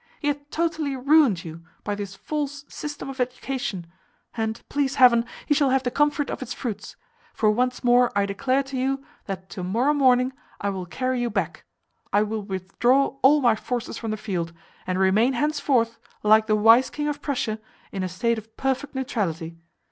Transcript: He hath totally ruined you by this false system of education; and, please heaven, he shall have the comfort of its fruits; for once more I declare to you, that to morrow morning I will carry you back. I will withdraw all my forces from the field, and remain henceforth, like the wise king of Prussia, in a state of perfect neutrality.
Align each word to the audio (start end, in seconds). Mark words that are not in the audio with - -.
He 0.19 0.27
hath 0.29 0.49
totally 0.49 0.95
ruined 0.95 1.45
you 1.45 1.63
by 1.83 1.93
this 1.93 2.15
false 2.15 2.65
system 2.67 3.07
of 3.07 3.19
education; 3.19 3.85
and, 4.35 4.59
please 4.67 4.95
heaven, 4.95 5.25
he 5.45 5.53
shall 5.53 5.69
have 5.69 5.83
the 5.83 5.91
comfort 5.91 6.31
of 6.31 6.41
its 6.41 6.53
fruits; 6.55 6.95
for 7.35 7.51
once 7.51 7.83
more 7.83 8.11
I 8.17 8.25
declare 8.25 8.63
to 8.63 8.75
you, 8.77 9.03
that 9.25 9.47
to 9.51 9.63
morrow 9.63 9.93
morning 9.93 10.33
I 10.59 10.71
will 10.71 10.87
carry 10.87 11.21
you 11.21 11.29
back. 11.29 11.65
I 12.11 12.23
will 12.23 12.41
withdraw 12.41 13.17
all 13.21 13.41
my 13.41 13.53
forces 13.55 13.99
from 13.99 14.09
the 14.09 14.17
field, 14.17 14.53
and 14.87 14.97
remain 14.97 15.33
henceforth, 15.33 15.99
like 16.23 16.47
the 16.47 16.55
wise 16.55 16.89
king 16.89 17.07
of 17.07 17.21
Prussia, 17.21 17.59
in 17.91 18.01
a 18.01 18.09
state 18.09 18.39
of 18.39 18.57
perfect 18.57 18.95
neutrality. 18.95 19.55